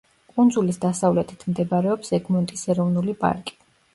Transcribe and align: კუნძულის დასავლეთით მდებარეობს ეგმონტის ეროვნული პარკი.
კუნძულის 0.35 0.79
დასავლეთით 0.85 1.43
მდებარეობს 1.51 2.11
ეგმონტის 2.19 2.65
ეროვნული 2.75 3.17
პარკი. 3.23 3.59